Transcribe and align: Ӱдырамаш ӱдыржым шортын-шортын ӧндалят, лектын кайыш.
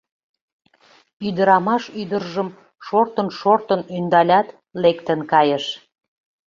Ӱдырамаш 1.27 1.83
ӱдыржым 2.01 2.49
шортын-шортын 2.85 3.81
ӧндалят, 3.95 4.47
лектын 4.83 5.19
кайыш. 5.31 5.65